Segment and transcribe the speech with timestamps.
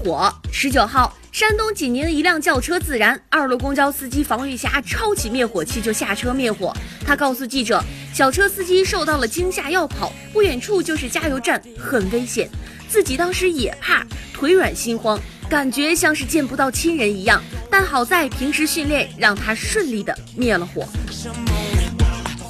[0.00, 0.32] 火。
[0.50, 6.74] 十九号，山东济宁一辆轿车自燃，二路公交司机防玉霞抄起灭火器就下车灭火。
[7.06, 7.82] 他告诉记者，
[8.12, 12.48] 小车司机受到了惊吓要跑，不远处就是加油站，很危险。
[12.88, 15.18] 自己当时也怕，腿软心慌，
[15.48, 17.40] 感觉像是见不到亲人一样。
[17.70, 20.84] 但好在平时训练让他顺利的灭了火。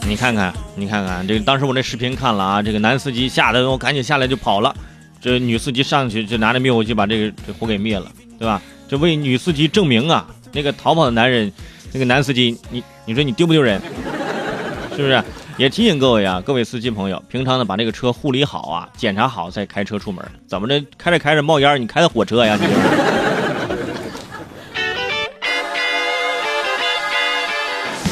[0.08, 4.74] 你看看，你看看，这个当时我那视频看了啊，这个男司机吓得我赶紧下来就跑了，
[5.20, 8.60] 这女司机上去就拿着灭火器把这个这火给灭了，对吧？
[8.88, 11.52] 这为女司机证明啊，那个逃跑的男人，
[11.92, 13.80] 那个男司机，你你说你丢不丢人？
[14.96, 15.22] 是不是？
[15.58, 20.24] 也提醒各位啊，各位司机朋友，平常呢把这个车护理好啊，检查好再开车出门。
[20.48, 22.58] 怎么着，开着开着冒烟，你开的火车呀？
[22.58, 22.66] 你。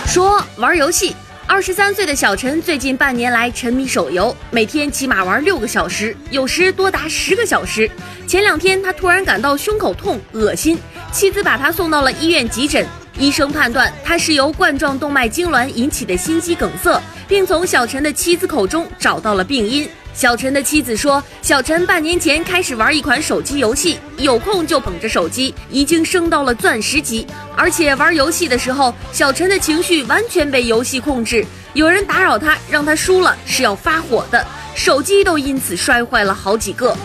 [0.06, 1.16] 说玩游戏。
[1.48, 7.91] 二十三岁的小陈最近半年来沉迷手游，每天起码玩六个小时，有时多达十个小时。
[8.27, 10.79] 前两天他突然感到胸口痛、恶心，
[11.10, 12.87] 妻子把他送到了医院急诊，
[13.18, 19.88] 医生判断他是由冠状动脉痉挛引起的心肌梗塞，并从小陈的妻子口中找到了病因。
[20.19, 27.24] 小陈的妻子说，小陈半年前开始玩一款手机游戏，有空就捧着手机，已经升到了钻石级。
[27.55, 36.96] 而且玩游戏的时候，小陈的情绪完全被游戏控制，有人打扰他，让他输了是要发火的，手机都因此摔坏了好几个。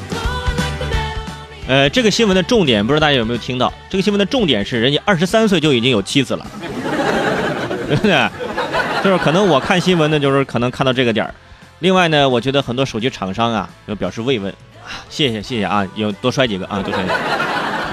[1.67, 3.71] 呃，这个新闻的重点不知道大家有没有听到？
[3.91, 6.47] 这个新闻的重点是，人家二十三岁就已经有妻子了，
[7.87, 8.27] 对不对？
[9.03, 11.35] 就是可能我看新闻呢，就是可能看到这个点儿。
[11.79, 14.53] 另外呢，我觉得很多手机厂商啊，要表示慰问，
[15.09, 17.03] 谢谢谢谢啊，有多摔几个啊，多摔，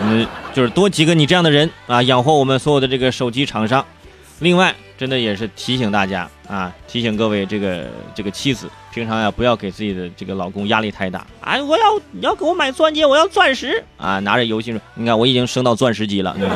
[0.03, 3.85] 嗯，就是多几个你这样的人啊，养活我们所有的这个手机厂商。
[4.39, 11.27] 另外，真的也是提醒大家啊，提醒各位这个这个妻子，平常呀不要给自己的这个老公压力太大。
[11.41, 16.35] 哎，我要你要给我买钻戒，我要钻石啊，拿着游戏说，你看我已经升到钻石级了。
[16.39, 16.49] 说。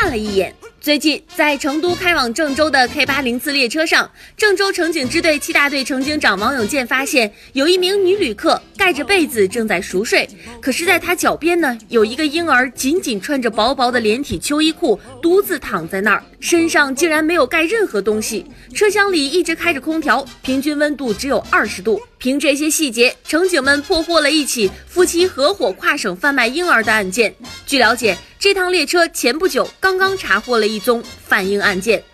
[0.00, 0.54] 看了一眼。
[0.80, 10.26] 最近在成都开往郑州的 K 八零次列车上，郑州城警支队七大队乘警长王永健发现，有一名女旅客盖着被子正在熟睡，
[10.58, 18.46] 可是，在她脚边呢，有一个婴儿紧紧穿着薄薄的连体秋衣裤，独自躺在那儿，身上竟然没有盖任何东西。
[18.72, 22.00] 车厢里一直开着空调，平均温度只有二十度。
[22.20, 27.34] 凭这些细节，乘警们破获了一起夫妻合伙跨省贩卖婴儿的案件。
[27.64, 32.04] 据了解，这趟列车前不久刚刚查获了一宗贩婴案件。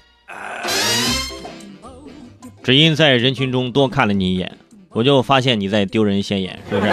[2.62, 4.56] 只因在人群中多看了你一眼，
[4.90, 6.92] 我就发现你在丢人现眼，是不是？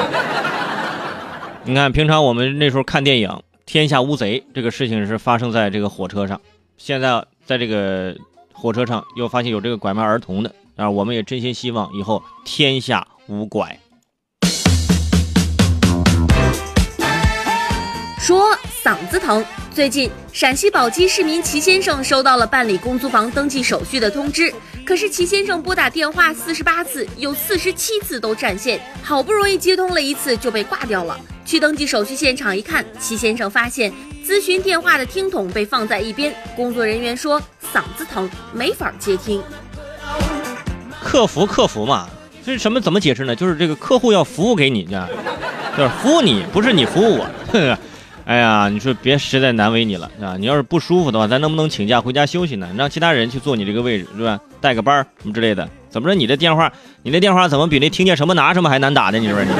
[1.65, 3.29] 你看，平常我们那时候看电影
[3.67, 6.41] 《天下无贼》，这个事情是发生在这个火车上，
[6.79, 8.17] 现在在这个
[8.51, 10.51] 火车上又发现有这个拐卖儿童的。
[10.75, 13.79] 啊，我们也真心希望以后天下无拐。
[18.19, 24.51] 说嗓子疼，最近陕西宝鸡市民齐先生收到了办理公租房登记手续的通知，
[24.85, 31.19] 可是齐先生拨打电话四十八次，有四十七次都占线，好不容易接通了一次就被挂掉了。
[31.45, 33.93] 去登记手续现场一看，齐先生发现
[34.25, 37.39] 咨询电话的听筒被放在一边，工作人员说
[37.73, 39.43] 嗓子疼，没法接听。
[41.03, 42.07] 客服客服嘛，
[42.45, 42.79] 这是什么？
[42.79, 43.35] 怎么解释呢？
[43.35, 44.83] 就是这个客户要服务给你，
[45.77, 47.27] 就是服务你，不是你服务我。
[48.25, 50.37] 哎呀，你说别实在难为你了啊！
[50.39, 52.69] 你要是不舒服的话，咱能不能请假回家休息呢？
[52.77, 54.39] 让其他人去坐你这个位置，是吧？
[54.61, 55.67] 带个班什么之类的。
[55.89, 56.15] 怎么着？
[56.15, 56.71] 你的电话，
[57.01, 59.17] 你的电话怎么比那听见什么拿什么还难打呢？
[59.19, 59.51] 你说你？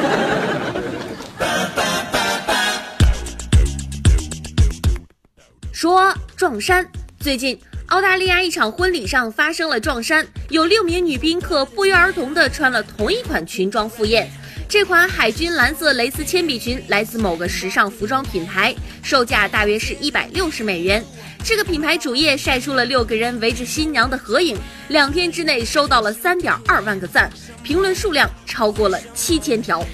[5.74, 6.88] 说撞衫，
[7.20, 7.60] 最近。
[7.94, 14.28] 澳大利亚一场婚礼上发生了撞衫，有六名女宾客不约而同地穿了同一款裙装赴宴。
[14.68, 21.06] 这款海军蓝色蕾丝铅笔裙来自某个时尚服装品牌，售价大约是一百六十美元。
[21.44, 24.58] 这个品牌主页晒出了六个人围着新娘的合影，
[24.88, 27.30] 两天之内收到了三点二万个赞，
[27.62, 29.86] 评论数量超过了七千条。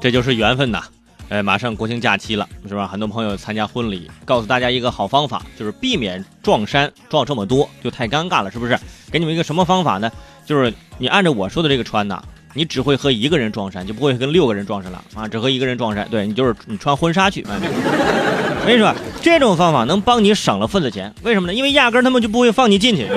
[0.00, 0.82] 这就是缘分呐！
[1.28, 2.86] 哎，马上国庆假期了，是吧？
[2.86, 8.78] 很多朋友参加婚礼，告诉大家一个好方法，就是避免撞衫撞这么多，就太尴尬了，是不是？
[9.10, 10.08] 给你们一个什么方法呢？
[10.44, 12.22] 就是你按照我说的这个穿呐，
[12.54, 15.26] 你只会和一个人撞衫，就不会跟六个人撞衫了啊！
[15.26, 17.44] 只和一个人撞衫，对你就是你穿婚纱去。
[17.44, 21.54] 我跟你说，这种方法能帮你省了份子钱，为什么呢？
[21.54, 23.08] 因为压根他们就不会放你进去。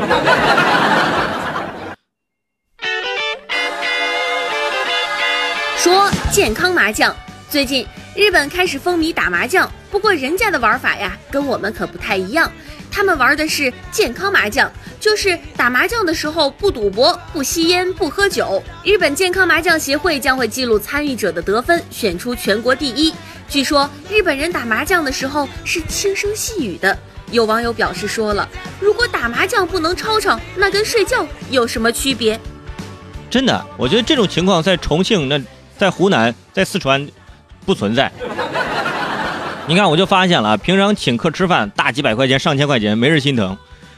[5.78, 7.16] 说健康麻将，
[7.52, 7.86] 最近。
[8.20, 12.52] 日本开始风靡打麻将，不过人家的玩法呀，跟我们可不太一样。
[12.92, 14.70] 他们玩的是健康麻将，
[15.00, 18.62] 就是打麻将的时候不赌博、不吸烟、不喝酒。
[18.84, 23.14] 日本健康麻将协会将会记录参与者的得分，选出全国第一。
[23.48, 27.00] 据说日本人打麻将的时候是轻声细语的。
[27.32, 28.46] 有网友表示说了，
[28.82, 32.38] 如果打麻将不能吵吵，那跟睡觉有什么区别？
[33.30, 35.42] 真的，我觉得这种情况在重庆、那
[35.78, 37.08] 在湖南、在四川
[37.70, 38.12] 不存在。
[39.68, 43.56] 你看，我就发现了，平常请客吃饭大几百块钱、上千块钱没人心疼，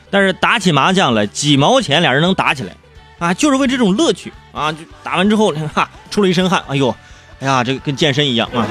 [0.10, 2.76] 但是打起麻将来几毛钱俩人能打起来，
[3.18, 4.74] 啊，就是为这种乐趣啊！
[4.74, 6.94] 就打完之后，哈，出了一身汗，哎呦，
[7.40, 8.68] 哎呀，这个跟健身一样啊！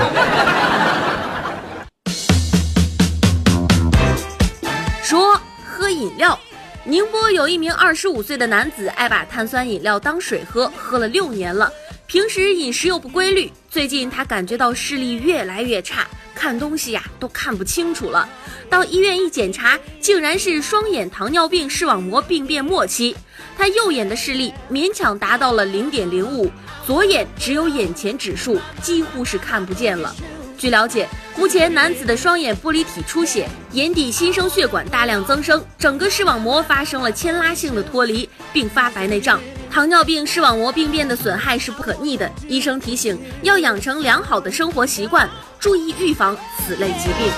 [5.03, 6.39] 说喝饮料，
[6.85, 11.73] 宁波有一名二十五岁的男子爱把碳酸饮料当水喝，喝了六年了，
[12.11, 16.09] 平时饮食又不规律，最近他感觉到视力越来越差。
[16.35, 18.29] 看东西呀都看不清楚了，
[18.69, 23.17] 到医院一检查，竟然是双眼糖尿病视网膜病变末期。
[23.57, 26.51] 他右眼的视力勉强达到了零点零五，
[26.85, 30.13] 左眼只有眼前指数，几乎是看不见了。
[30.59, 39.41] 据了解，目前男子的双眼玻璃体出血，眼底新生血管大量增生，整个视网膜发生了牵拉性的脱离，并发白内障。
[39.71, 45.29] 糖尿病视网膜病变的损害是不可逆的，医生提醒要养成良好的生活习惯，
[45.61, 47.33] 注意预防此类疾病。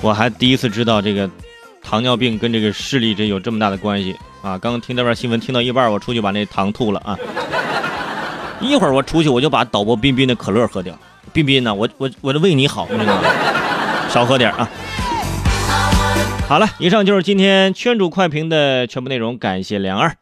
[0.00, 1.30] 我还第一次知道这个
[1.80, 4.58] 糖尿病跟这个视力这有这么大的关系啊！
[4.58, 7.16] 刚刚听那边新闻听到一半，我出去把那糖吐了啊！
[8.60, 10.92] 一会儿我出去我就把导播彬彬的可乐喝掉。
[11.32, 12.88] 彬彬呢，我我我的为你好，
[14.10, 14.68] 少喝点啊！
[16.48, 20.16] 好了，以上就是今天圈主快评的全部内容，感谢梁二。